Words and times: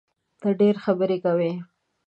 ته 0.39 0.49
ډېري 0.59 0.79
خبري 0.85 1.17
کوې! 1.25 1.51